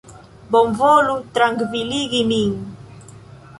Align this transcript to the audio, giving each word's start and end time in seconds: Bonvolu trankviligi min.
Bonvolu 0.55 1.17
trankviligi 1.35 2.25
min. 2.33 2.59